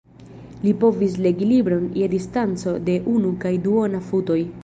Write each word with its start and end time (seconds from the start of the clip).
Li 0.61 0.71
povis 0.83 1.17
"legi 1.25 1.49
libron 1.51 1.85
je 2.01 2.09
distanco 2.15 2.75
de 2.89 2.97
unu 3.13 3.35
kaj 3.47 3.55
duona 3.67 4.05
futoj". 4.11 4.39